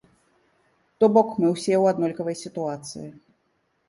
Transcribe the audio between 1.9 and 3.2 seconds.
аднолькавай сітуацыі.